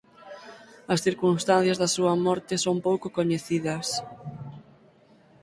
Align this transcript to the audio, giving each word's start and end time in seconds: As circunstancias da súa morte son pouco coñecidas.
As 0.93 0.99
circunstancias 1.07 1.77
da 1.81 1.89
súa 1.95 2.13
morte 2.25 2.53
son 2.65 2.77
pouco 2.87 3.07
coñecidas. 3.17 3.87